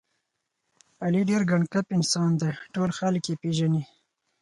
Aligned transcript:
علي 1.03 1.21
ډېر 1.29 1.41
ګنډ 1.49 1.65
کپ 1.73 1.87
انسان 1.97 2.29
دی، 2.39 2.51
ټول 2.73 2.89
خلک 2.99 3.23
یې 3.29 3.35
پېژني. 3.41 3.83